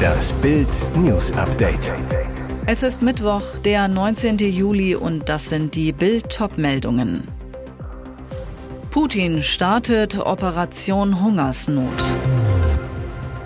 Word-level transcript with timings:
Das 0.00 0.32
Bild 0.34 0.68
News 0.96 1.32
Update. 1.32 1.92
Es 2.66 2.82
ist 2.82 3.02
Mittwoch, 3.02 3.42
der 3.64 3.88
19. 3.88 4.38
Juli 4.38 4.94
und 4.94 5.28
das 5.28 5.48
sind 5.48 5.74
die 5.74 5.92
Bild 5.92 6.38
meldungen 6.56 7.26
Putin 8.90 9.40
startet 9.42 10.18
Operation 10.18 11.22
Hungersnot. 11.22 12.02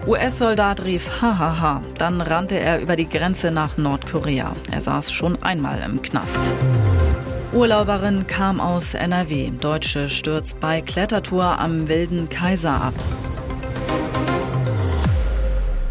US-Soldat 0.06 0.84
rief 0.84 1.20
Hahaha, 1.20 1.82
dann 1.98 2.22
rannte 2.22 2.58
er 2.58 2.80
über 2.80 2.96
die 2.96 3.08
Grenze 3.08 3.50
nach 3.50 3.76
Nordkorea. 3.76 4.54
Er 4.70 4.80
saß 4.80 5.12
schon 5.12 5.42
einmal 5.42 5.80
im 5.80 6.00
Knast. 6.00 6.50
Urlauberin 7.52 8.26
kam 8.26 8.60
aus 8.60 8.94
NRW. 8.94 9.50
Deutsche 9.50 10.08
stürzt 10.08 10.60
bei 10.60 10.80
Klettertour 10.80 11.58
am 11.58 11.88
Wilden 11.88 12.28
Kaiser 12.28 12.80
ab. 12.80 12.94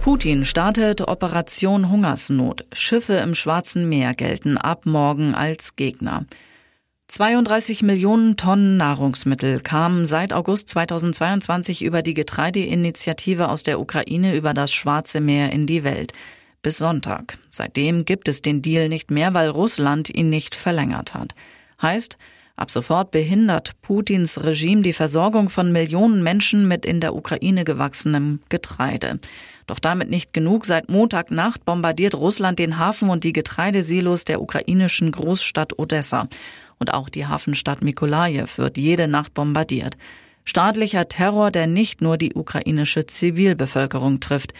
Putin 0.03 0.43
startet 0.43 0.99
Operation 0.99 1.89
Hungersnot. 1.89 2.65
Schiffe 2.73 3.13
im 3.13 3.35
Schwarzen 3.35 3.87
Meer 3.87 4.13
gelten 4.13 4.57
ab 4.57 4.85
morgen 4.85 5.33
als 5.33 5.77
Gegner. 5.77 6.25
32 7.07 7.83
Millionen 7.83 8.35
Tonnen 8.35 8.75
Nahrungsmittel 8.75 9.61
kamen 9.61 10.05
seit 10.05 10.33
August 10.33 10.67
2022 10.67 11.81
über 11.81 12.01
die 12.01 12.15
Getreideinitiative 12.15 13.47
aus 13.47 13.63
der 13.63 13.79
Ukraine 13.79 14.35
über 14.35 14.53
das 14.53 14.73
Schwarze 14.73 15.21
Meer 15.21 15.53
in 15.53 15.67
die 15.67 15.85
Welt. 15.85 16.11
Bis 16.61 16.79
Sonntag. 16.79 17.37
Seitdem 17.49 18.03
gibt 18.03 18.27
es 18.27 18.41
den 18.41 18.61
Deal 18.61 18.89
nicht 18.89 19.09
mehr, 19.09 19.33
weil 19.33 19.47
Russland 19.47 20.13
ihn 20.13 20.29
nicht 20.29 20.53
verlängert 20.53 21.13
hat. 21.13 21.33
Heißt, 21.81 22.17
ab 22.57 22.71
sofort 22.71 23.11
behindert 23.11 23.81
Putins 23.81 24.43
Regime 24.43 24.81
die 24.81 24.91
Versorgung 24.91 25.49
von 25.49 25.71
Millionen 25.71 26.23
Menschen 26.23 26.67
mit 26.67 26.85
in 26.85 26.99
der 26.99 27.15
Ukraine 27.15 27.63
gewachsenem 27.63 28.41
Getreide. 28.49 29.21
Doch 29.67 29.79
damit 29.79 30.09
nicht 30.09 30.33
genug. 30.33 30.65
Seit 30.65 30.89
Montagnacht 30.89 31.65
bombardiert 31.65 32.15
Russland 32.15 32.59
den 32.59 32.77
Hafen 32.77 33.09
und 33.09 33.23
die 33.23 33.33
Getreidesilos 33.33 34.25
der 34.25 34.41
ukrainischen 34.41 35.11
Großstadt 35.11 35.79
Odessa. 35.79 36.27
Und 36.79 36.93
auch 36.93 37.09
die 37.09 37.25
Hafenstadt 37.25 37.83
Mikolajew 37.83 38.57
wird 38.57 38.77
jede 38.77 39.07
Nacht 39.07 39.33
bombardiert. 39.33 39.95
Staatlicher 40.45 41.07
Terror, 41.07 41.51
der 41.51 41.67
nicht 41.67 42.01
nur 42.01 42.17
die 42.17 42.33
ukrainische 42.33 43.05
Zivilbevölkerung 43.05 44.19
trifft. 44.19 44.53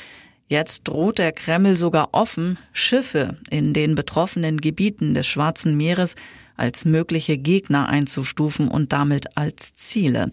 Jetzt 0.48 0.88
droht 0.88 1.18
der 1.18 1.32
Kreml 1.32 1.76
sogar 1.76 2.10
offen, 2.14 2.58
Schiffe 2.72 3.38
in 3.50 3.74
den 3.74 3.96
betroffenen 3.96 4.62
Gebieten 4.62 5.14
des 5.14 5.28
Schwarzen 5.28 5.76
Meeres 5.76 6.16
als 6.56 6.86
mögliche 6.86 7.38
Gegner 7.38 7.90
einzustufen 7.90 8.68
und 8.68 8.94
damit 8.94 9.36
als 9.36 9.76
Ziele. 9.76 10.32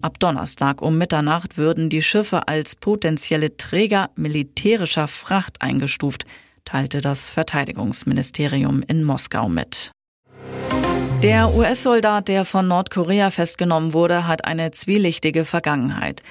Ab 0.00 0.20
Donnerstag 0.20 0.80
um 0.80 0.96
Mitternacht 0.96 1.58
würden 1.58 1.90
die 1.90 2.02
Schiffe 2.02 2.46
als 2.46 2.76
potenzielle 2.76 3.56
Träger 3.56 4.10
militärischer 4.14 5.08
Fracht 5.08 5.60
eingestuft, 5.60 6.24
teilte 6.64 7.00
das 7.00 7.30
Verteidigungsministerium 7.30 8.82
in 8.86 9.02
Moskau 9.02 9.48
mit. 9.48 9.90
Der 11.22 11.52
US-Soldat, 11.52 12.28
der 12.28 12.44
von 12.44 12.68
Nordkorea 12.68 13.30
festgenommen 13.30 13.92
wurde, 13.92 14.28
hat 14.28 14.44
eine 14.44 14.70
zwielichtige 14.70 15.44
Vergangenheit. 15.44 16.22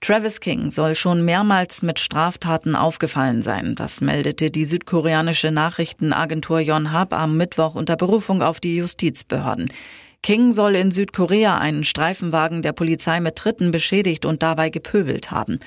Travis 0.00 0.40
King 0.40 0.70
soll 0.70 0.94
schon 0.94 1.26
mehrmals 1.26 1.82
mit 1.82 1.98
Straftaten 1.98 2.74
aufgefallen 2.74 3.42
sein. 3.42 3.74
Das 3.74 4.00
meldete 4.00 4.50
die 4.50 4.64
südkoreanische 4.64 5.50
Nachrichtenagentur 5.50 6.60
Yonhap 6.60 7.12
am 7.12 7.36
Mittwoch 7.36 7.74
unter 7.74 7.96
Berufung 7.96 8.40
auf 8.40 8.60
die 8.60 8.76
Justizbehörden. 8.76 9.70
King 10.22 10.52
soll 10.52 10.76
in 10.76 10.92
Südkorea 10.92 11.58
einen 11.58 11.82
Streifenwagen 11.82 12.60
der 12.62 12.72
Polizei 12.72 13.20
mit 13.20 13.36
Tritten 13.36 13.70
beschädigt 13.70 14.26
und 14.26 14.42
dabei 14.42 14.68
gepöbelt 14.68 15.30
haben. 15.30 15.60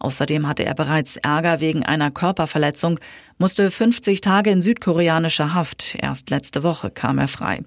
Außerdem 0.00 0.48
hatte 0.48 0.64
er 0.64 0.74
bereits 0.74 1.16
Ärger 1.18 1.60
wegen 1.60 1.84
einer 1.84 2.10
Körperverletzung, 2.10 2.98
musste 3.38 3.70
50 3.70 4.20
Tage 4.20 4.50
in 4.50 4.62
südkoreanischer 4.62 5.54
Haft. 5.54 5.96
Erst 6.00 6.30
letzte 6.30 6.62
Woche 6.62 6.90
kam 6.90 7.18
er 7.18 7.28
frei. 7.28 7.62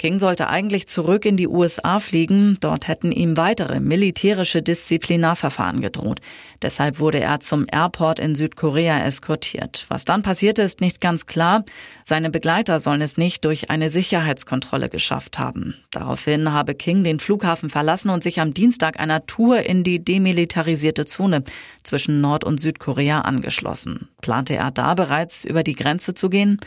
King 0.00 0.18
sollte 0.18 0.48
eigentlich 0.48 0.88
zurück 0.88 1.26
in 1.26 1.36
die 1.36 1.46
USA 1.46 1.98
fliegen. 1.98 2.56
Dort 2.60 2.88
hätten 2.88 3.12
ihm 3.12 3.36
weitere 3.36 3.80
militärische 3.80 4.62
Disziplinarverfahren 4.62 5.82
gedroht. 5.82 6.20
Deshalb 6.62 7.00
wurde 7.00 7.20
er 7.20 7.40
zum 7.40 7.66
Airport 7.70 8.18
in 8.18 8.34
Südkorea 8.34 9.04
eskortiert. 9.04 9.84
Was 9.88 10.06
dann 10.06 10.22
passierte, 10.22 10.62
ist 10.62 10.80
nicht 10.80 11.02
ganz 11.02 11.26
klar. 11.26 11.66
Seine 12.02 12.30
Begleiter 12.30 12.78
sollen 12.78 13.02
es 13.02 13.18
nicht 13.18 13.44
durch 13.44 13.68
eine 13.68 13.90
Sicherheitskontrolle 13.90 14.88
geschafft 14.88 15.38
haben. 15.38 15.74
Daraufhin 15.90 16.50
habe 16.50 16.74
King 16.74 17.04
den 17.04 17.20
Flughafen 17.20 17.68
verlassen 17.68 18.08
und 18.08 18.22
sich 18.22 18.40
am 18.40 18.54
Dienstag 18.54 18.98
einer 18.98 19.26
Tour 19.26 19.60
in 19.60 19.84
die 19.84 20.02
demilitarisierte 20.02 21.04
Zone 21.04 21.44
zwischen 21.82 22.22
Nord- 22.22 22.44
und 22.44 22.58
Südkorea 22.58 23.20
angeschlossen. 23.20 24.08
Plante 24.22 24.56
er 24.56 24.70
da 24.70 24.94
bereits 24.94 25.44
über 25.44 25.62
die 25.62 25.76
Grenze 25.76 26.14
zu 26.14 26.30
gehen? 26.30 26.58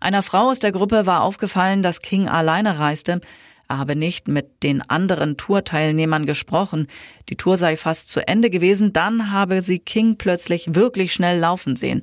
Einer 0.00 0.22
Frau 0.22 0.50
aus 0.50 0.58
der 0.58 0.72
Gruppe 0.72 1.06
war 1.06 1.22
aufgefallen, 1.22 1.82
dass 1.82 2.02
King 2.02 2.28
alleine 2.28 2.78
reiste. 2.78 3.20
Er 3.68 3.78
habe 3.78 3.96
nicht 3.96 4.28
mit 4.28 4.62
den 4.62 4.82
anderen 4.82 5.36
Tourteilnehmern 5.36 6.26
gesprochen. 6.26 6.86
Die 7.28 7.36
Tour 7.36 7.56
sei 7.56 7.76
fast 7.76 8.10
zu 8.10 8.26
Ende 8.26 8.50
gewesen. 8.50 8.92
Dann 8.92 9.32
habe 9.32 9.62
sie 9.62 9.78
King 9.78 10.16
plötzlich 10.16 10.74
wirklich 10.74 11.12
schnell 11.12 11.38
laufen 11.38 11.76
sehen. 11.76 12.02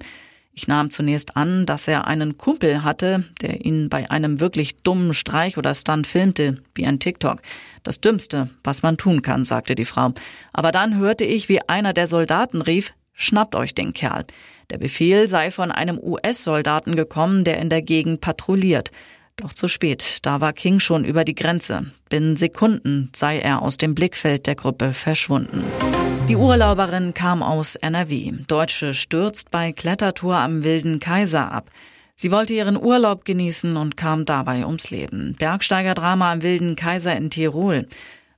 Ich 0.55 0.67
nahm 0.67 0.91
zunächst 0.91 1.35
an, 1.35 1.65
dass 1.65 1.87
er 1.87 2.05
einen 2.05 2.37
Kumpel 2.37 2.83
hatte, 2.83 3.23
der 3.41 3.65
ihn 3.65 3.89
bei 3.89 4.11
einem 4.11 4.39
wirklich 4.39 4.75
dummen 4.83 5.15
Streich 5.15 5.57
oder 5.57 5.73
Stunt 5.73 6.05
filmte, 6.05 6.61
wie 6.75 6.85
ein 6.85 6.99
TikTok. 6.99 7.41
Das 7.81 8.01
Dümmste, 8.01 8.49
was 8.63 8.83
man 8.83 8.97
tun 8.97 9.23
kann, 9.23 9.45
sagte 9.45 9.73
die 9.73 9.85
Frau. 9.85 10.11
Aber 10.51 10.71
dann 10.71 10.97
hörte 10.97 11.25
ich, 11.25 11.49
wie 11.49 11.67
einer 11.67 11.93
der 11.93 12.05
Soldaten 12.05 12.61
rief, 12.61 12.93
Schnappt 13.15 13.55
euch 13.55 13.75
den 13.75 13.93
Kerl. 13.93 14.25
Der 14.69 14.77
Befehl 14.77 15.27
sei 15.27 15.51
von 15.51 15.71
einem 15.71 15.99
US-Soldaten 15.99 16.95
gekommen, 16.95 17.43
der 17.43 17.59
in 17.59 17.69
der 17.69 17.81
Gegend 17.81 18.21
patrouilliert. 18.21 18.91
Doch 19.35 19.53
zu 19.53 19.67
spät, 19.67 20.19
da 20.21 20.41
war 20.41 20.53
King 20.53 20.79
schon 20.79 21.05
über 21.05 21.25
die 21.25 21.35
Grenze. 21.35 21.87
Binnen 22.09 22.37
Sekunden 22.37 23.09
sei 23.15 23.39
er 23.39 23.61
aus 23.61 23.77
dem 23.77 23.95
Blickfeld 23.95 24.45
der 24.45 24.55
Gruppe 24.55 24.93
verschwunden. 24.93 25.63
Die 26.29 26.35
Urlauberin 26.35 27.13
kam 27.13 27.43
aus 27.43 27.75
NRW. 27.75 28.31
Deutsche 28.47 28.93
stürzt 28.93 29.51
bei 29.51 29.71
Klettertour 29.71 30.35
am 30.35 30.63
Wilden 30.63 30.99
Kaiser 30.99 31.51
ab. 31.51 31.69
Sie 32.15 32.31
wollte 32.31 32.53
ihren 32.53 32.77
Urlaub 32.77 33.25
genießen 33.25 33.75
und 33.75 33.97
kam 33.97 34.23
dabei 34.23 34.65
ums 34.65 34.91
Leben. 34.91 35.35
Bergsteigerdrama 35.37 36.31
am 36.31 36.41
Wilden 36.43 36.75
Kaiser 36.75 37.15
in 37.15 37.29
Tirol. 37.29 37.87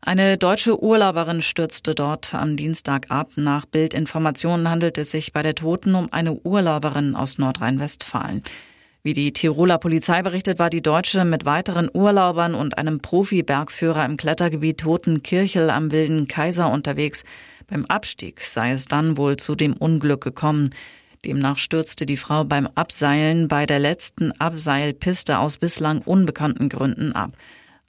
Eine 0.07 0.37
deutsche 0.37 0.83
Urlauberin 0.83 1.41
stürzte 1.41 1.95
dort 1.95 2.35
am 2.35 2.57
Dienstag 2.57 3.09
ab. 3.09 3.31
Nach 3.37 3.65
Bildinformationen 3.65 4.69
handelt 4.69 4.99
es 4.99 5.09
sich 5.09 5.33
bei 5.33 5.41
der 5.41 5.55
Toten 5.55 5.95
um 5.95 6.13
eine 6.13 6.33
Urlauberin 6.33 7.15
aus 7.15 7.39
Nordrhein-Westfalen. 7.39 8.43
Wie 9.01 9.13
die 9.13 9.33
Tiroler 9.33 9.79
Polizei 9.79 10.21
berichtet, 10.21 10.59
war 10.59 10.69
die 10.69 10.83
Deutsche 10.83 11.25
mit 11.25 11.45
weiteren 11.45 11.89
Urlaubern 11.91 12.53
und 12.53 12.77
einem 12.77 12.99
Profi-Bergführer 12.99 14.05
im 14.05 14.15
Klettergebiet 14.15 14.81
Totenkirchel 14.81 15.71
am 15.71 15.91
Wilden 15.91 16.27
Kaiser 16.27 16.69
unterwegs. 16.69 17.23
Beim 17.65 17.85
Abstieg 17.85 18.41
sei 18.41 18.73
es 18.73 18.85
dann 18.85 19.17
wohl 19.17 19.37
zu 19.37 19.55
dem 19.55 19.73
Unglück 19.73 20.21
gekommen. 20.21 20.69
Demnach 21.25 21.57
stürzte 21.57 22.05
die 22.05 22.17
Frau 22.17 22.43
beim 22.43 22.67
Abseilen 22.75 23.47
bei 23.47 23.65
der 23.65 23.79
letzten 23.79 24.33
Abseilpiste 24.33 25.39
aus 25.39 25.57
bislang 25.57 26.03
unbekannten 26.03 26.69
Gründen 26.69 27.13
ab. 27.13 27.31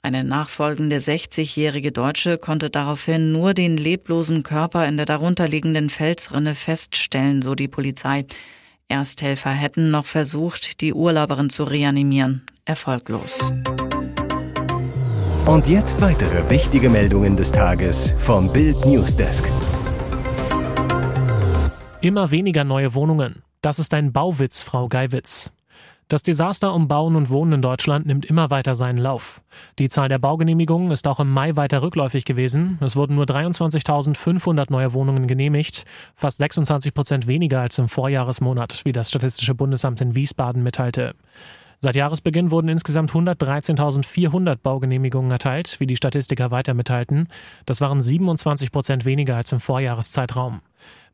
Eine 0.07 0.23
nachfolgende 0.23 0.99
60-jährige 0.99 1.91
Deutsche 1.91 2.37
konnte 2.37 2.69
daraufhin 2.69 3.33
nur 3.33 3.53
den 3.53 3.75
leblosen 3.75 4.41
Körper 4.41 4.87
in 4.87 4.95
der 4.95 5.05
darunterliegenden 5.05 5.89
Felsrinne 5.89 6.55
feststellen, 6.55 7.41
so 7.41 7.55
die 7.55 7.67
Polizei. 7.67 8.23
Ersthelfer 8.87 9.49
hätten 9.49 9.91
noch 9.91 10.05
versucht, 10.05 10.79
die 10.79 10.93
Urlauberin 10.93 11.49
zu 11.49 11.65
reanimieren. 11.65 12.43
Erfolglos. 12.63 13.51
Und 15.45 15.67
jetzt 15.67 15.99
weitere 15.99 16.49
wichtige 16.49 16.89
Meldungen 16.89 17.35
des 17.35 17.51
Tages 17.51 18.13
vom 18.17 18.53
Bild 18.53 18.85
Newsdesk. 18.85 19.51
Immer 21.99 22.31
weniger 22.31 22.63
neue 22.63 22.93
Wohnungen. 22.93 23.43
Das 23.61 23.77
ist 23.77 23.93
ein 23.93 24.13
Bauwitz, 24.13 24.61
Frau 24.61 24.87
Geiwitz. 24.87 25.51
Das 26.09 26.23
Desaster 26.23 26.73
um 26.73 26.87
Bauen 26.87 27.17
und 27.17 27.29
Wohnen 27.29 27.51
in 27.51 27.61
Deutschland 27.61 28.05
nimmt 28.05 28.23
immer 28.25 28.49
weiter 28.49 28.75
seinen 28.75 28.97
Lauf. 28.97 29.41
Die 29.77 29.89
Zahl 29.89 30.07
der 30.07 30.19
Baugenehmigungen 30.19 30.89
ist 30.91 31.05
auch 31.05 31.19
im 31.19 31.29
Mai 31.29 31.57
weiter 31.57 31.81
rückläufig 31.81 32.23
gewesen. 32.23 32.77
Es 32.79 32.95
wurden 32.95 33.15
nur 33.15 33.25
23.500 33.25 34.67
neue 34.69 34.93
Wohnungen 34.93 35.27
genehmigt, 35.27 35.83
fast 36.15 36.37
26 36.37 36.93
Prozent 36.93 37.27
weniger 37.27 37.59
als 37.59 37.77
im 37.77 37.89
Vorjahresmonat, 37.89 38.85
wie 38.85 38.93
das 38.93 39.09
Statistische 39.09 39.53
Bundesamt 39.53 39.99
in 39.99 40.15
Wiesbaden 40.15 40.63
mitteilte. 40.63 41.13
Seit 41.79 41.97
Jahresbeginn 41.97 42.51
wurden 42.51 42.69
insgesamt 42.69 43.11
113.400 43.11 44.55
Baugenehmigungen 44.63 45.29
erteilt, 45.29 45.77
wie 45.81 45.87
die 45.87 45.97
Statistiker 45.97 46.51
weiter 46.51 46.73
mitteilten. 46.73 47.27
Das 47.65 47.81
waren 47.81 47.99
27 47.99 48.71
Prozent 48.71 49.03
weniger 49.03 49.35
als 49.35 49.51
im 49.51 49.59
Vorjahreszeitraum. 49.59 50.61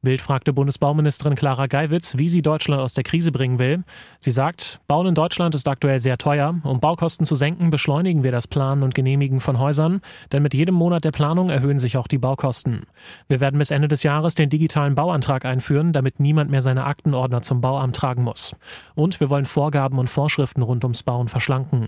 Bild 0.04 0.22
fragte 0.22 0.52
Bundesbauministerin 0.52 1.36
Clara 1.36 1.68
Geiwitz, 1.68 2.18
wie 2.18 2.28
sie 2.28 2.42
Deutschland 2.42 2.82
aus 2.82 2.94
der 2.94 3.06
Krise 3.06 3.32
bringen 3.32 3.58
will. 3.58 3.84
Sie 4.20 4.34
sagt, 4.34 4.82
Bauen 4.88 5.08
in 5.08 5.16
Deutschland 5.16 5.56
ist 5.56 5.66
aktuell 5.68 6.02
sehr 6.02 6.18
teuer. 6.18 6.56
Um 6.64 6.82
Baukosten 6.82 7.26
zu 7.26 7.36
senken, 7.36 7.70
beschleunigen 7.70 8.22
wir 8.22 8.34
das 8.34 8.46
Planen 8.46 8.84
und 8.84 8.96
Genehmigen 8.96 9.40
von 9.40 9.60
Häusern, 9.60 10.02
denn 10.34 10.44
mit 10.44 10.54
jedem 10.54 10.76
Monat 10.76 11.06
der 11.06 11.12
Planung 11.12 11.50
erhöhen 11.50 11.80
sich 11.80 11.96
auch 11.96 12.10
die 12.10 12.18
Baukosten. 12.18 12.82
Wir 13.30 13.40
werden 13.40 13.58
bis 13.58 13.72
Ende 13.72 13.88
des 13.88 14.04
Jahres 14.04 14.36
den 14.36 14.50
digitalen 14.50 14.94
Bauantrag 14.94 15.46
einführen, 15.46 15.94
damit 15.94 16.20
niemand 16.20 16.52
mehr 16.52 16.62
seine 16.62 16.84
Aktenordner 16.84 17.42
zum 17.42 17.62
Bauamt 17.62 17.96
tragen 17.96 18.24
muss. 18.24 18.58
Und 18.96 19.22
wir 19.22 19.30
wollen 19.30 19.46
Vorgaben 19.46 20.00
und 20.00 20.10
Vorschriften 20.10 20.64
rund 20.64 20.84
ums 20.84 21.04
Bauen 21.04 21.30
verschlanken. 21.30 21.88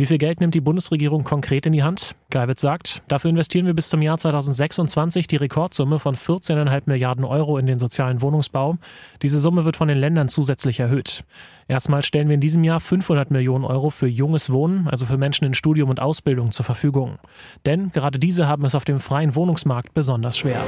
Wie 0.00 0.06
viel 0.06 0.18
Geld 0.18 0.38
nimmt 0.38 0.54
die 0.54 0.60
Bundesregierung 0.60 1.24
konkret 1.24 1.66
in 1.66 1.72
die 1.72 1.82
Hand? 1.82 2.14
Geiwitz 2.30 2.60
sagt, 2.60 3.02
dafür 3.08 3.30
investieren 3.30 3.66
wir 3.66 3.74
bis 3.74 3.88
zum 3.88 4.00
Jahr 4.00 4.16
2026 4.16 5.26
die 5.26 5.34
Rekordsumme 5.34 5.98
von 5.98 6.14
14,5 6.14 6.82
Milliarden 6.86 7.24
Euro 7.24 7.58
in 7.58 7.66
den 7.66 7.80
sozialen 7.80 8.22
Wohnungsbau. 8.22 8.76
Diese 9.22 9.40
Summe 9.40 9.64
wird 9.64 9.76
von 9.76 9.88
den 9.88 9.98
Ländern 9.98 10.28
zusätzlich 10.28 10.78
erhöht. 10.78 11.24
Erstmal 11.66 12.04
stellen 12.04 12.28
wir 12.28 12.36
in 12.36 12.40
diesem 12.40 12.62
Jahr 12.62 12.78
500 12.78 13.32
Millionen 13.32 13.64
Euro 13.64 13.90
für 13.90 14.06
junges 14.06 14.52
Wohnen, 14.52 14.86
also 14.86 15.04
für 15.04 15.18
Menschen 15.18 15.46
in 15.46 15.54
Studium 15.54 15.90
und 15.90 15.98
Ausbildung 15.98 16.52
zur 16.52 16.64
Verfügung. 16.64 17.18
Denn 17.66 17.90
gerade 17.90 18.20
diese 18.20 18.46
haben 18.46 18.64
es 18.64 18.76
auf 18.76 18.84
dem 18.84 19.00
freien 19.00 19.34
Wohnungsmarkt 19.34 19.94
besonders 19.94 20.38
schwer. 20.38 20.62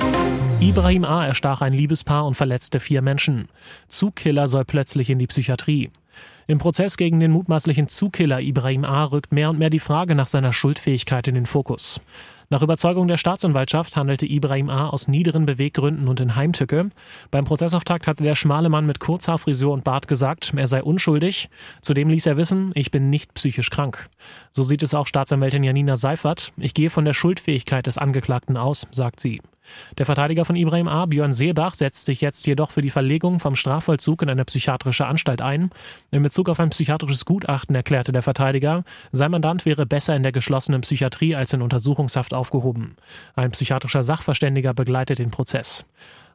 Ibrahim 0.58 1.04
A. 1.04 1.24
erstach 1.24 1.60
ein 1.60 1.72
Liebespaar 1.72 2.26
und 2.26 2.34
verletzte 2.34 2.80
vier 2.80 3.00
Menschen. 3.00 3.46
Zugkiller 3.86 4.48
soll 4.48 4.64
plötzlich 4.64 5.08
in 5.08 5.20
die 5.20 5.28
Psychiatrie. 5.28 5.90
Im 6.50 6.58
Prozess 6.58 6.96
gegen 6.96 7.20
den 7.20 7.30
mutmaßlichen 7.30 7.86
Zugkiller 7.86 8.40
Ibrahim 8.40 8.84
A. 8.84 9.04
rückt 9.04 9.30
mehr 9.32 9.50
und 9.50 9.60
mehr 9.60 9.70
die 9.70 9.78
Frage 9.78 10.16
nach 10.16 10.26
seiner 10.26 10.52
Schuldfähigkeit 10.52 11.28
in 11.28 11.36
den 11.36 11.46
Fokus. 11.46 12.00
Nach 12.48 12.60
Überzeugung 12.60 13.06
der 13.06 13.18
Staatsanwaltschaft 13.18 13.96
handelte 13.96 14.26
Ibrahim 14.26 14.68
A. 14.68 14.88
aus 14.88 15.06
niederen 15.06 15.46
Beweggründen 15.46 16.08
und 16.08 16.18
in 16.18 16.34
Heimtücke. 16.34 16.90
Beim 17.30 17.44
Prozessauftakt 17.44 18.08
hatte 18.08 18.24
der 18.24 18.34
schmale 18.34 18.68
Mann 18.68 18.84
mit 18.84 18.98
Kurzhaarfrisur 18.98 19.72
und 19.72 19.84
Bart 19.84 20.08
gesagt, 20.08 20.52
er 20.56 20.66
sei 20.66 20.82
unschuldig. 20.82 21.50
Zudem 21.82 22.08
ließ 22.08 22.26
er 22.26 22.36
wissen, 22.36 22.72
ich 22.74 22.90
bin 22.90 23.10
nicht 23.10 23.32
psychisch 23.34 23.70
krank. 23.70 24.08
So 24.50 24.64
sieht 24.64 24.82
es 24.82 24.92
auch 24.92 25.06
Staatsanwältin 25.06 25.62
Janina 25.62 25.94
Seifert. 25.94 26.52
Ich 26.56 26.74
gehe 26.74 26.90
von 26.90 27.04
der 27.04 27.14
Schuldfähigkeit 27.14 27.86
des 27.86 27.96
Angeklagten 27.96 28.56
aus, 28.56 28.88
sagt 28.90 29.20
sie. 29.20 29.40
Der 29.98 30.06
Verteidiger 30.06 30.44
von 30.44 30.56
Ibrahim 30.56 30.88
A., 30.88 31.06
Björn 31.06 31.32
Seebach, 31.32 31.74
setzt 31.74 32.06
sich 32.06 32.20
jetzt 32.20 32.46
jedoch 32.46 32.70
für 32.70 32.82
die 32.82 32.90
Verlegung 32.90 33.40
vom 33.40 33.56
Strafvollzug 33.56 34.22
in 34.22 34.30
eine 34.30 34.44
psychiatrische 34.44 35.06
Anstalt 35.06 35.42
ein. 35.42 35.70
In 36.10 36.22
Bezug 36.22 36.48
auf 36.48 36.60
ein 36.60 36.70
psychiatrisches 36.70 37.24
Gutachten 37.24 37.74
erklärte 37.74 38.12
der 38.12 38.22
Verteidiger, 38.22 38.84
sein 39.12 39.30
Mandant 39.30 39.66
wäre 39.66 39.86
besser 39.86 40.16
in 40.16 40.22
der 40.22 40.32
geschlossenen 40.32 40.82
Psychiatrie 40.82 41.34
als 41.34 41.52
in 41.52 41.62
Untersuchungshaft 41.62 42.34
aufgehoben. 42.34 42.96
Ein 43.34 43.50
psychiatrischer 43.50 44.04
Sachverständiger 44.04 44.74
begleitet 44.74 45.18
den 45.18 45.30
Prozess. 45.30 45.84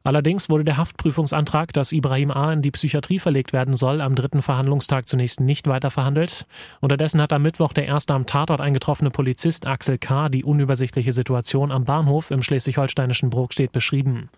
Allerdings 0.06 0.50
wurde 0.52 0.64
der 0.64 0.78
Haftprüfungsantrag, 0.78 1.74
dass 1.74 1.92
Ibrahim 1.92 2.30
A. 2.30 2.54
in 2.54 2.62
die 2.62 2.70
Psychiatrie 2.70 3.18
verlegt 3.18 3.54
werden 3.54 3.74
soll, 3.74 4.02
am 4.02 4.14
dritten 4.14 4.44
Verhandlungstag 4.44 5.08
zunächst 5.08 5.40
nicht 5.40 5.66
weiter 5.66 5.90
verhandelt. 5.90 6.46
Unterdessen 6.80 7.20
hat 7.20 7.34
am 7.34 7.42
Mittwoch 7.42 7.74
der 7.74 7.88
erste 7.88 8.14
am 8.14 8.28
Tatort 8.28 8.62
eingetroffene 8.62 9.10
Polizist 9.10 9.66
Axel 9.66 9.98
K. 9.98 10.30
die 10.30 10.44
unübersichtliche 10.44 11.12
Situation 11.12 11.72
am 11.72 11.86
Bahnhof 11.86 12.30
im 12.30 12.44
schleswig-holsteinischen 12.44 13.32
Brokstedt 13.32 13.72
beschrieben. 13.72 14.30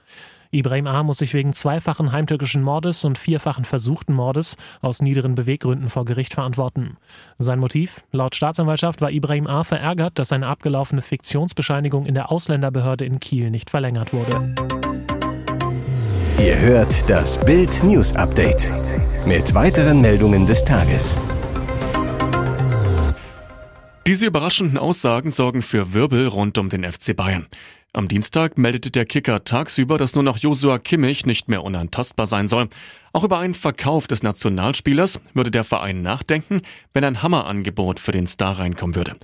Ibrahim 0.52 0.88
A. 0.88 1.04
muss 1.04 1.18
sich 1.18 1.34
wegen 1.34 1.52
zweifachen 1.52 2.14
heimtückischen 2.14 2.64
Mordes 2.64 3.04
und 3.04 3.18
vierfachen 3.18 3.66
versuchten 3.66 4.14
Mordes 4.14 4.56
aus 4.80 5.02
niederen 5.02 5.36
Beweggründen 5.36 5.90
vor 5.90 6.06
Gericht 6.06 6.34
verantworten. 6.34 6.96
Sein 7.40 7.60
Motiv? 7.60 8.06
Laut 8.14 8.38
Staatsanwaltschaft 8.38 9.02
war 9.02 9.12
Ibrahim 9.12 9.48
A. 9.48 9.66
verärgert, 9.66 10.18
dass 10.18 10.30
seine 10.30 10.48
abgelaufene 10.48 11.02
Fiktionsbescheinigung 11.02 12.06
in 12.06 12.14
der 12.14 12.32
Ausländerbehörde 12.32 13.04
in 13.04 13.20
Kiel 13.20 13.50
nicht 13.52 13.70
verlängert 13.70 14.14
wurde. 14.14 14.87
Ihr 16.40 16.60
hört 16.60 17.10
das 17.10 17.44
Bild 17.44 17.84
News 17.84 18.14
Update 18.16 18.70
mit 19.26 19.56
weiteren 19.56 20.02
Meldungen 20.02 20.46
des 20.46 20.64
Tages. 20.64 21.18
Diese 24.06 24.28
überraschenden 24.28 24.78
Aussagen 24.78 25.32
sorgen 25.32 25.64
für 25.64 25.96
Wirbel 25.96 26.28
rund 26.28 26.60
um 26.60 26.70
den 26.70 26.84
FC 26.84 27.16
Bayern. 27.16 27.48
Am 27.92 28.08
Dienstag 28.08 28.56
meldete 28.56 28.92
der 28.92 29.06
Kicker 29.06 29.46
tagsüber, 29.46 29.98
dass 29.98 30.14
nur 30.14 30.24
noch 30.24 30.38
Josua 30.38 30.78
Kimmich 30.78 31.26
nicht 31.26 31.50
mehr 31.50 31.64
unantastbar 31.64 32.28
sein 32.28 32.48
soll. 32.48 32.70
Auch 33.14 33.24
über 33.24 33.40
einen 33.40 33.56
Verkauf 33.56 34.06
des 34.06 34.22
Nationalspielers 34.22 35.20
würde 35.34 35.50
der 35.50 35.64
Verein 35.64 36.04
nachdenken, 36.04 36.62
wenn 36.94 37.04
ein 37.04 37.24
Hammerangebot 37.24 38.00
für 38.00 38.12
den 38.12 38.28
Star 38.28 38.60
reinkommen 38.60 38.96
würde. 38.96 39.16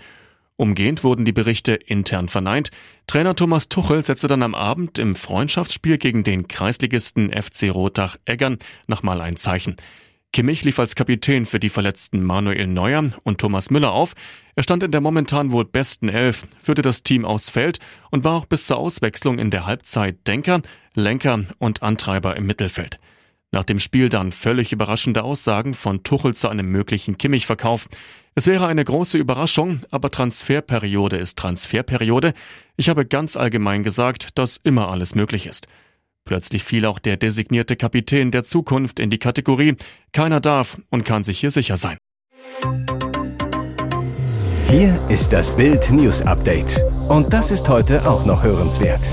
Umgehend 0.55 1.03
wurden 1.03 1.25
die 1.25 1.31
Berichte 1.31 1.73
intern 1.73 2.29
verneint. 2.29 2.69
Trainer 3.07 3.35
Thomas 3.35 3.69
Tuchel 3.69 4.03
setzte 4.03 4.27
dann 4.27 4.43
am 4.43 4.53
Abend 4.53 4.99
im 4.99 5.15
Freundschaftsspiel 5.15 5.97
gegen 5.97 6.23
den 6.23 6.47
Kreisligisten 6.47 7.31
FC 7.31 7.73
Rotach-Eggern 7.73 8.59
nochmal 8.87 9.21
ein 9.21 9.35
Zeichen. 9.35 9.75
Kimmich 10.31 10.63
lief 10.63 10.79
als 10.79 10.95
Kapitän 10.95 11.45
für 11.45 11.59
die 11.59 11.69
verletzten 11.69 12.23
Manuel 12.23 12.65
Neuer 12.65 13.11
und 13.23 13.39
Thomas 13.39 13.69
Müller 13.69 13.91
auf. 13.91 14.15
Er 14.55 14.63
stand 14.63 14.81
in 14.81 14.91
der 14.91 15.01
momentan 15.01 15.51
wohl 15.51 15.63
besten 15.63 16.09
Elf, 16.09 16.47
führte 16.61 16.81
das 16.81 17.03
Team 17.03 17.23
aufs 17.23 17.51
Feld 17.51 17.79
und 18.09 18.23
war 18.23 18.33
auch 18.33 18.45
bis 18.45 18.65
zur 18.65 18.77
Auswechslung 18.77 19.37
in 19.37 19.51
der 19.51 19.67
Halbzeit 19.67 20.27
Denker, 20.27 20.61
Lenker 20.95 21.45
und 21.59 21.83
Antreiber 21.83 22.35
im 22.35 22.47
Mittelfeld. 22.47 22.99
Nach 23.51 23.63
dem 23.63 23.77
Spiel 23.77 24.09
dann 24.09 24.31
völlig 24.31 24.73
überraschende 24.73 25.23
Aussagen 25.23 25.75
von 25.75 26.01
Tuchel 26.01 26.35
zu 26.35 26.49
einem 26.49 26.71
möglichen 26.71 27.19
Kimmich-Verkauf. 27.19 27.87
Es 28.35 28.47
wäre 28.47 28.65
eine 28.65 28.83
große 28.83 29.17
Überraschung, 29.17 29.81
aber 29.91 30.09
Transferperiode 30.09 31.17
ist 31.17 31.37
Transferperiode. 31.37 32.33
Ich 32.77 32.89
habe 32.89 33.05
ganz 33.05 33.37
allgemein 33.37 33.83
gesagt, 33.83 34.37
dass 34.39 34.57
immer 34.57 34.89
alles 34.89 35.13
möglich 35.13 35.45
ist. 35.45 35.67
Plötzlich 36.25 36.63
fiel 36.63 36.85
auch 36.85 36.99
der 36.99 37.17
designierte 37.17 37.75
Kapitän 37.75 38.31
der 38.31 38.43
Zukunft 38.43 38.99
in 38.99 39.09
die 39.09 39.19
Kategorie 39.19 39.75
Keiner 40.13 40.39
darf 40.39 40.79
und 40.89 41.03
kann 41.03 41.23
sich 41.23 41.39
hier 41.39 41.51
sicher 41.51 41.77
sein. 41.77 41.97
Hier 44.69 44.99
ist 45.09 45.31
das 45.31 45.55
Bild 45.55 45.91
News 45.91 46.23
Update. 46.23 46.81
Und 47.09 47.31
das 47.31 47.51
ist 47.51 47.69
heute 47.69 48.09
auch 48.09 48.25
noch 48.25 48.41
hörenswert. 48.41 49.11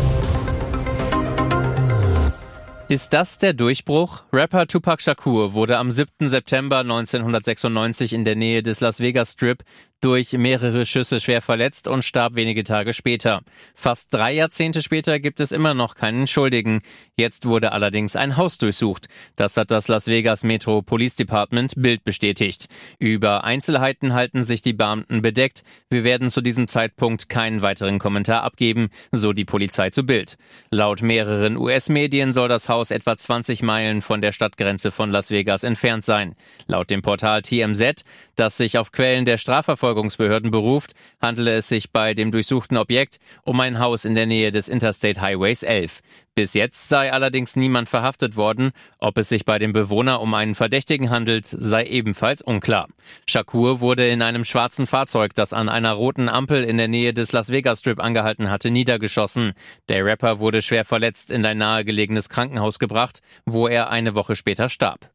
Ist 2.90 3.12
das 3.12 3.38
der 3.38 3.52
Durchbruch? 3.52 4.24
Rapper 4.32 4.66
Tupac 4.66 5.00
Shakur 5.00 5.54
wurde 5.54 5.78
am 5.78 5.92
7. 5.92 6.28
September 6.28 6.78
1996 6.78 8.12
in 8.12 8.24
der 8.24 8.34
Nähe 8.34 8.64
des 8.64 8.80
Las 8.80 8.98
Vegas 8.98 9.34
Strip 9.34 9.62
durch 10.00 10.32
mehrere 10.32 10.86
Schüsse 10.86 11.20
schwer 11.20 11.42
verletzt 11.42 11.86
und 11.86 12.04
starb 12.04 12.34
wenige 12.34 12.64
Tage 12.64 12.94
später. 12.94 13.42
Fast 13.74 14.12
drei 14.12 14.32
Jahrzehnte 14.32 14.82
später 14.82 15.20
gibt 15.20 15.40
es 15.40 15.52
immer 15.52 15.74
noch 15.74 15.94
keinen 15.94 16.26
Schuldigen. 16.26 16.80
Jetzt 17.16 17.44
wurde 17.44 17.72
allerdings 17.72 18.16
ein 18.16 18.36
Haus 18.36 18.56
durchsucht. 18.58 19.08
Das 19.36 19.56
hat 19.56 19.70
das 19.70 19.88
Las 19.88 20.06
Vegas 20.06 20.42
Metro 20.42 20.80
Police 20.82 21.16
Department 21.16 21.74
Bild 21.76 22.02
bestätigt. 22.02 22.68
Über 22.98 23.44
Einzelheiten 23.44 24.14
halten 24.14 24.42
sich 24.42 24.62
die 24.62 24.72
Beamten 24.72 25.20
bedeckt. 25.20 25.62
Wir 25.90 26.02
werden 26.02 26.30
zu 26.30 26.40
diesem 26.40 26.66
Zeitpunkt 26.66 27.28
keinen 27.28 27.60
weiteren 27.60 27.98
Kommentar 27.98 28.42
abgeben, 28.42 28.88
so 29.12 29.32
die 29.34 29.44
Polizei 29.44 29.90
zu 29.90 30.04
Bild. 30.04 30.38
Laut 30.70 31.02
mehreren 31.02 31.56
US-Medien 31.58 32.32
soll 32.32 32.48
das 32.48 32.68
Haus 32.68 32.90
etwa 32.90 33.16
20 33.16 33.62
Meilen 33.62 34.00
von 34.00 34.22
der 34.22 34.32
Stadtgrenze 34.32 34.90
von 34.90 35.10
Las 35.10 35.30
Vegas 35.30 35.62
entfernt 35.62 36.04
sein. 36.04 36.34
Laut 36.66 36.88
dem 36.88 37.02
Portal 37.02 37.42
TMZ, 37.42 38.04
das 38.36 38.56
sich 38.56 38.78
auf 38.78 38.92
Quellen 38.92 39.26
der 39.26 39.36
Strafverfolgung 39.36 39.89
Strafverfolgungsbehörden 39.90 40.50
beruft, 40.50 40.92
handele 41.20 41.54
es 41.54 41.68
sich 41.68 41.90
bei 41.90 42.14
dem 42.14 42.30
durchsuchten 42.30 42.76
Objekt 42.76 43.18
um 43.42 43.60
ein 43.60 43.78
Haus 43.78 44.04
in 44.04 44.14
der 44.14 44.26
Nähe 44.26 44.50
des 44.50 44.68
Interstate 44.68 45.20
Highways 45.20 45.62
11. 45.62 46.00
Bis 46.34 46.54
jetzt 46.54 46.88
sei 46.88 47.12
allerdings 47.12 47.56
niemand 47.56 47.88
verhaftet 47.88 48.36
worden. 48.36 48.70
Ob 48.98 49.18
es 49.18 49.28
sich 49.28 49.44
bei 49.44 49.58
dem 49.58 49.72
Bewohner 49.72 50.20
um 50.20 50.32
einen 50.32 50.54
Verdächtigen 50.54 51.10
handelt, 51.10 51.44
sei 51.44 51.84
ebenfalls 51.86 52.40
unklar. 52.40 52.88
Shakur 53.28 53.80
wurde 53.80 54.08
in 54.08 54.22
einem 54.22 54.44
schwarzen 54.44 54.86
Fahrzeug, 54.86 55.34
das 55.34 55.52
an 55.52 55.68
einer 55.68 55.92
roten 55.92 56.28
Ampel 56.28 56.62
in 56.64 56.78
der 56.78 56.88
Nähe 56.88 57.12
des 57.12 57.32
Las 57.32 57.50
Vegas 57.50 57.80
Strip 57.80 58.00
angehalten 58.00 58.48
hatte, 58.48 58.70
niedergeschossen. 58.70 59.52
Der 59.88 60.04
Rapper 60.04 60.38
wurde 60.38 60.62
schwer 60.62 60.84
verletzt 60.84 61.30
in 61.30 61.44
ein 61.44 61.58
nahegelegenes 61.58 62.28
Krankenhaus 62.28 62.78
gebracht, 62.78 63.20
wo 63.44 63.66
er 63.66 63.90
eine 63.90 64.14
Woche 64.14 64.36
später 64.36 64.68
starb. 64.68 65.10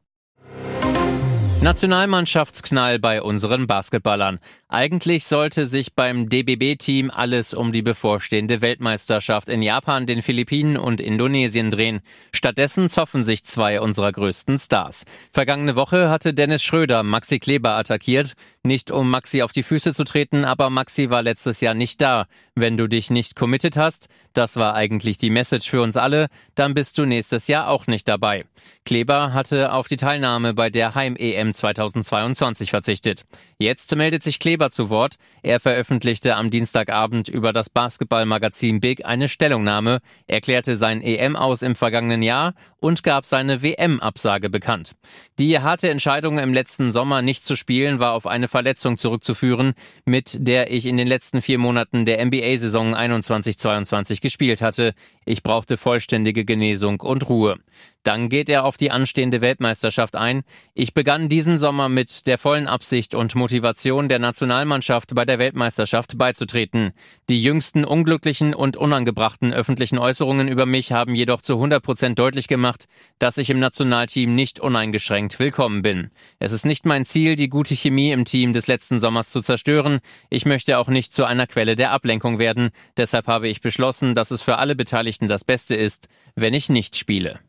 Nationalmannschaftsknall 1.65 2.99
bei 2.99 3.23
unseren 3.23 3.65
Basketballern. 3.65 4.37
Eigentlich 4.67 5.25
sollte 5.25 5.65
sich 5.65 5.95
beim 5.95 6.29
DBB-Team 6.29 7.09
alles 7.09 7.55
um 7.55 7.71
die 7.71 7.81
bevorstehende 7.81 8.61
Weltmeisterschaft 8.61 9.49
in 9.49 9.63
Japan, 9.63 10.05
den 10.05 10.21
Philippinen 10.21 10.77
und 10.77 11.01
Indonesien 11.01 11.71
drehen. 11.71 12.01
Stattdessen 12.31 12.87
zoffen 12.87 13.23
sich 13.23 13.45
zwei 13.45 13.81
unserer 13.81 14.11
größten 14.11 14.59
Stars. 14.59 15.05
Vergangene 15.31 15.75
Woche 15.75 16.07
hatte 16.07 16.35
Dennis 16.35 16.61
Schröder 16.61 17.01
Maxi 17.01 17.39
Kleber 17.39 17.71
attackiert. 17.71 18.35
Nicht 18.65 18.89
um 18.89 19.11
Maxi 19.11 19.43
auf 19.43 19.51
die 19.51 19.61
Füße 19.61 19.93
zu 19.93 20.03
treten, 20.05 20.43
aber 20.43 20.71
Maxi 20.71 21.11
war 21.11 21.21
letztes 21.21 21.61
Jahr 21.61 21.75
nicht 21.75 22.01
da. 22.01 22.25
Wenn 22.55 22.77
du 22.77 22.87
dich 22.87 23.11
nicht 23.11 23.35
committed 23.35 23.77
hast, 23.77 24.09
das 24.33 24.55
war 24.55 24.73
eigentlich 24.73 25.19
die 25.19 25.29
Message 25.29 25.69
für 25.69 25.83
uns 25.83 25.97
alle, 25.97 26.29
dann 26.55 26.73
bist 26.73 26.97
du 26.97 27.05
nächstes 27.05 27.47
Jahr 27.47 27.69
auch 27.69 27.85
nicht 27.85 28.07
dabei. 28.07 28.45
Kleber 28.83 29.33
hatte 29.33 29.71
auf 29.71 29.87
die 29.87 29.97
Teilnahme 29.97 30.53
bei 30.53 30.69
der 30.69 30.95
Heim-EM 30.95 31.53
2022 31.53 32.71
verzichtet. 32.71 33.25
Jetzt 33.57 33.95
meldet 33.95 34.23
sich 34.23 34.39
Kleber 34.39 34.69
zu 34.69 34.89
Wort. 34.89 35.15
Er 35.43 35.59
veröffentlichte 35.59 36.35
am 36.35 36.49
Dienstagabend 36.49 37.27
über 37.27 37.53
das 37.53 37.69
Basketballmagazin 37.69 38.79
Big 38.79 39.05
eine 39.05 39.29
Stellungnahme, 39.29 39.99
erklärte 40.27 40.75
sein 40.75 41.01
EM 41.01 41.35
aus 41.35 41.61
im 41.61 41.75
vergangenen 41.75 42.21
Jahr 42.21 42.53
und 42.79 43.03
gab 43.03 43.25
seine 43.25 43.61
WM-Absage 43.61 44.49
bekannt. 44.49 44.95
Die 45.39 45.59
harte 45.59 45.89
Entscheidung 45.89 46.39
im 46.39 46.53
letzten 46.53 46.91
Sommer 46.91 47.21
nicht 47.21 47.43
zu 47.43 47.55
spielen 47.55 47.99
war 47.99 48.13
auf 48.13 48.27
eine 48.27 48.47
Verletzung 48.55 48.95
zurückzuführen, 48.95 49.73
mit 50.05 50.47
der 50.47 50.71
ich 50.71 50.85
in 50.85 50.95
den 50.95 51.07
letzten 51.09 51.41
vier 51.41 51.57
Monaten 51.57 52.05
der 52.05 52.25
NBA-Saison 52.25 52.95
21-22 52.95 54.21
gespielt 54.21 54.61
hatte. 54.61 54.93
Ich 55.25 55.43
brauchte 55.43 55.75
vollständige 55.75 56.45
Genesung 56.45 57.01
und 57.01 57.27
Ruhe. 57.27 57.57
Dann 58.05 58.29
geht 58.29 58.49
er 58.49 58.65
auf 58.65 58.77
die 58.77 58.91
anstehende 58.91 59.41
Weltmeisterschaft 59.41 60.15
ein. 60.15 60.43
Ich 60.75 60.93
begann 60.93 61.27
diesen 61.27 61.57
Sommer 61.57 61.89
mit 61.89 62.27
der 62.27 62.37
vollen 62.37 62.67
Absicht 62.67 63.15
und 63.15 63.33
Motivation 63.33 64.07
der 64.09 64.19
Nationalmannschaft 64.19 65.15
bei 65.15 65.25
der 65.25 65.39
Weltmeisterschaft 65.39 66.15
beizutreten. 66.15 66.93
Die 67.29 67.41
jüngsten 67.41 67.83
unglücklichen 67.83 68.53
und 68.53 68.77
unangebrachten 68.77 69.51
öffentlichen 69.51 69.97
Äußerungen 69.97 70.47
über 70.47 70.67
mich 70.67 70.91
haben 70.91 71.15
jedoch 71.15 71.41
zu 71.41 71.53
100 71.53 71.81
Prozent 71.81 72.19
deutlich 72.19 72.47
gemacht, 72.47 72.85
dass 73.17 73.39
ich 73.39 73.49
im 73.49 73.57
Nationalteam 73.57 74.35
nicht 74.35 74.59
uneingeschränkt 74.59 75.39
willkommen 75.39 75.81
bin. 75.81 76.11
Es 76.37 76.51
ist 76.51 76.67
nicht 76.67 76.85
mein 76.85 77.05
Ziel, 77.05 77.33
die 77.33 77.49
gute 77.49 77.73
Chemie 77.73 78.11
im 78.11 78.25
Team 78.25 78.53
des 78.53 78.67
letzten 78.67 78.99
Sommers 78.99 79.31
zu 79.31 79.41
zerstören. 79.41 79.99
Ich 80.29 80.45
möchte 80.45 80.77
auch 80.77 80.89
nicht 80.89 81.11
zu 81.11 81.25
einer 81.25 81.47
Quelle 81.47 81.75
der 81.75 81.89
Ablenkung 81.89 82.37
werden. 82.37 82.69
Deshalb 82.97 83.25
habe 83.25 83.47
ich 83.47 83.61
beschlossen, 83.61 84.13
dass 84.13 84.29
es 84.29 84.43
für 84.43 84.59
alle 84.59 84.75
Beteiligten 84.75 85.27
das 85.27 85.43
Beste 85.43 85.75
ist, 85.75 86.07
wenn 86.35 86.53
ich 86.53 86.69
nicht 86.69 86.97
spiele. 86.97 87.39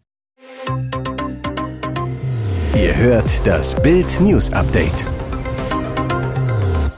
Ihr 2.75 2.97
hört 2.97 3.47
das 3.47 3.81
Bild 3.83 4.21
News 4.21 4.53
Update. 4.53 5.07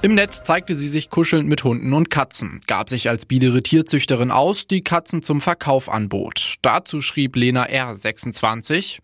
Im 0.03 0.15
Netz 0.15 0.43
zeigte 0.43 0.75
sie 0.75 0.89
sich 0.89 1.11
kuschelnd 1.11 1.49
mit 1.49 1.65
Hunden 1.65 1.93
und 1.93 2.11
Katzen, 2.11 2.61
gab 2.67 2.89
sich 2.89 3.09
als 3.09 3.27
biedere 3.27 3.63
Tierzüchterin 3.63 4.31
aus, 4.31 4.67
die 4.67 4.83
Katzen 4.83 5.23
zum 5.23 5.41
Verkauf 5.41 5.89
anbot. 5.89 6.57
Dazu 6.63 7.01
schrieb 7.01 7.37
Lena 7.37 7.65
R. 7.65 7.95
26, 7.95 9.01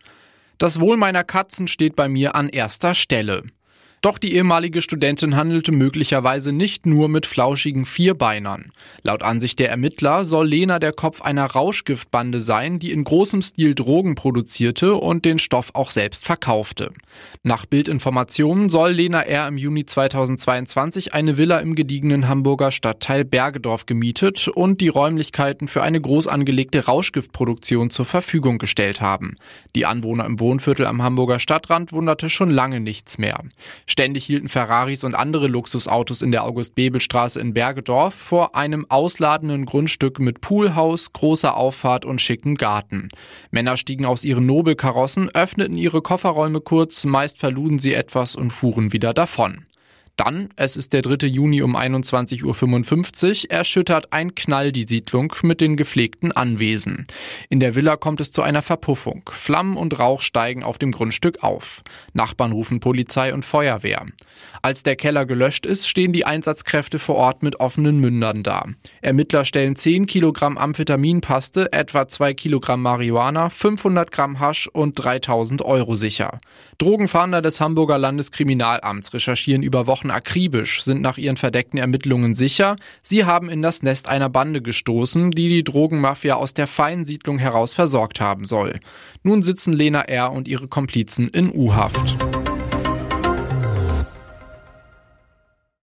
Das 0.57 0.79
Wohl 0.79 0.97
meiner 0.97 1.23
Katzen 1.23 1.67
steht 1.67 1.95
bei 1.95 2.07
mir 2.07 2.35
an 2.35 2.49
erster 2.49 2.93
Stelle. 2.95 3.43
Doch 4.05 4.19
die 4.19 4.35
ehemalige 4.35 4.83
Studentin 4.83 5.35
handelte 5.35 5.71
möglicherweise 5.71 6.51
nicht 6.51 6.85
nur 6.85 7.09
mit 7.09 7.25
flauschigen 7.25 7.85
Vierbeinern. 7.87 8.71
Laut 9.01 9.23
Ansicht 9.23 9.57
der 9.57 9.71
Ermittler 9.71 10.25
soll 10.25 10.47
Lena 10.47 10.77
der 10.77 10.93
Kopf 10.93 11.23
einer 11.23 11.47
Rauschgiftbande 11.47 12.39
sein, 12.39 12.77
die 12.77 12.91
in 12.91 13.03
großem 13.03 13.41
Stil 13.41 13.73
Drogen 13.73 14.13
produzierte 14.13 14.93
und 14.93 15.25
den 15.25 15.39
Stoff 15.39 15.71
auch 15.73 15.89
selbst 15.89 16.23
verkaufte. 16.23 16.91
Nach 17.41 17.65
Bildinformationen 17.65 18.69
soll 18.69 18.91
Lena 18.91 19.23
R. 19.23 19.47
im 19.47 19.57
Juni 19.57 19.87
2022 19.87 21.15
eine 21.15 21.37
Villa 21.37 21.57
im 21.57 21.73
gediegenen 21.73 22.27
Hamburger 22.27 22.71
Stadtteil 22.71 23.25
Bergedorf 23.25 23.87
gemietet 23.87 24.47
und 24.47 24.81
die 24.81 24.89
Räumlichkeiten 24.89 25.67
für 25.67 25.81
eine 25.81 25.99
groß 25.99 26.27
angelegte 26.27 26.85
Rauschgiftproduktion 26.85 27.89
zur 27.89 28.05
Verfügung 28.05 28.59
gestellt 28.59 29.01
haben. 29.01 29.35
Die 29.73 29.87
Anwohner 29.87 30.25
im 30.25 30.39
Wohnviertel 30.39 30.85
am 30.85 31.01
Hamburger 31.01 31.39
Stadtrand 31.39 31.91
wunderte 31.91 32.29
schon 32.29 32.51
lange 32.51 32.79
nichts 32.79 33.17
mehr. 33.17 33.39
Ständig 33.95 34.25
hielten 34.25 34.49
Ferraris 34.49 35.05
und 35.05 35.15
andere 35.15 35.47
Luxusautos 35.47 36.21
in 36.21 36.33
der 36.33 36.43
August-Bebel-Straße 36.43 37.39
in 37.39 37.53
Bergedorf 37.53 38.13
vor 38.13 38.53
einem 38.53 38.85
ausladenden 38.89 39.65
Grundstück 39.65 40.19
mit 40.19 40.41
Poolhaus, 40.41 41.13
großer 41.13 41.55
Auffahrt 41.55 42.03
und 42.03 42.19
schicken 42.19 42.55
Garten. 42.55 43.07
Männer 43.51 43.77
stiegen 43.77 44.03
aus 44.03 44.25
ihren 44.25 44.45
Nobelkarossen, 44.45 45.29
öffneten 45.33 45.77
ihre 45.77 46.01
Kofferräume 46.01 46.59
kurz, 46.59 47.05
meist 47.05 47.39
verluden 47.39 47.79
sie 47.79 47.93
etwas 47.93 48.35
und 48.35 48.51
fuhren 48.51 48.91
wieder 48.91 49.13
davon. 49.13 49.65
Dann, 50.17 50.47
es 50.55 50.77
ist 50.77 50.93
der 50.93 51.01
3. 51.01 51.27
Juni 51.27 51.61
um 51.61 51.75
21.55 51.75 53.45
Uhr, 53.45 53.51
erschüttert 53.51 54.13
ein 54.13 54.33
Knall 54.33 54.71
die 54.71 54.83
Siedlung 54.83 55.33
mit 55.41 55.59
den 55.59 55.75
gepflegten 55.75 56.31
Anwesen. 56.31 57.05
In 57.49 57.59
der 57.59 57.75
Villa 57.75 57.97
kommt 57.97 58.21
es 58.21 58.31
zu 58.31 58.41
einer 58.41 58.61
Verpuffung. 58.61 59.29
Flammen 59.29 59.75
und 59.75 59.99
Rauch 59.99 60.21
steigen 60.21 60.63
auf 60.63 60.77
dem 60.77 60.93
Grundstück 60.93 61.43
auf. 61.43 61.83
Nachbarn 62.13 62.53
rufen 62.53 62.79
Polizei 62.79 63.33
und 63.33 63.43
Feuerwehr. 63.43 64.05
Als 64.61 64.83
der 64.83 64.95
Keller 64.95 65.25
gelöscht 65.25 65.65
ist, 65.65 65.87
stehen 65.87 66.13
die 66.13 66.25
Einsatzkräfte 66.25 66.97
vor 66.97 67.15
Ort 67.15 67.43
mit 67.43 67.59
offenen 67.59 67.99
Mündern 67.99 68.41
da. 68.41 68.65
Ermittler 69.01 69.43
stellen 69.43 69.75
10 69.75 70.05
Kilogramm 70.05 70.57
Amphetaminpaste, 70.57 71.73
etwa 71.73 72.07
2 72.07 72.33
Kilogramm 72.33 72.81
Marihuana, 72.81 73.49
500 73.49 74.11
Gramm 74.11 74.39
Hasch 74.39 74.67
und 74.67 74.95
3000 74.95 75.61
Euro 75.61 75.95
sicher. 75.95 76.39
Drogenfahnder 76.77 77.41
des 77.41 77.59
Hamburger 77.59 77.97
Landeskriminalamts 77.97 79.13
recherchieren 79.13 79.61
über 79.61 79.87
Wochen 79.87 80.04
akribisch, 80.11 80.83
sind 80.83 81.01
nach 81.01 81.17
ihren 81.17 81.37
verdeckten 81.37 81.79
Ermittlungen 81.79 82.35
sicher, 82.35 82.75
sie 83.01 83.25
haben 83.25 83.49
in 83.49 83.61
das 83.61 83.83
Nest 83.83 84.07
einer 84.07 84.29
Bande 84.29 84.61
gestoßen, 84.61 85.31
die 85.31 85.49
die 85.49 85.63
Drogenmafia 85.63 86.35
aus 86.35 86.53
der 86.53 86.67
feinen 86.67 87.05
Siedlung 87.05 87.39
heraus 87.39 87.73
versorgt 87.73 88.21
haben 88.21 88.45
soll. 88.45 88.79
Nun 89.23 89.43
sitzen 89.43 89.73
Lena 89.73 90.01
R. 90.01 90.31
und 90.31 90.47
ihre 90.47 90.67
Komplizen 90.67 91.29
in 91.29 91.51
U-Haft. 91.53 92.34